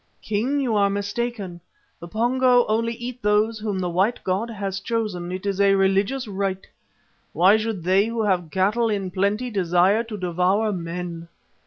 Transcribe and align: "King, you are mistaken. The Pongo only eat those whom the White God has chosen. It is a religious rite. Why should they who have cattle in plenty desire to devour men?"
"King, 0.23 0.59
you 0.59 0.75
are 0.75 0.89
mistaken. 0.89 1.61
The 1.99 2.07
Pongo 2.07 2.65
only 2.65 2.93
eat 2.93 3.21
those 3.21 3.59
whom 3.59 3.77
the 3.77 3.87
White 3.91 4.19
God 4.23 4.49
has 4.49 4.79
chosen. 4.79 5.31
It 5.31 5.45
is 5.45 5.61
a 5.61 5.75
religious 5.75 6.27
rite. 6.27 6.65
Why 7.33 7.55
should 7.55 7.83
they 7.83 8.07
who 8.07 8.23
have 8.23 8.49
cattle 8.49 8.89
in 8.89 9.11
plenty 9.11 9.51
desire 9.51 10.03
to 10.05 10.17
devour 10.17 10.71
men?" 10.73 11.27